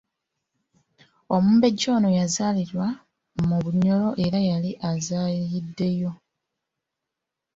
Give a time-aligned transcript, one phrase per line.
[1.35, 2.87] Omumbejja ono yazaalirwa
[3.47, 6.11] mu Bunyoro era nga yali azaayiddeyo.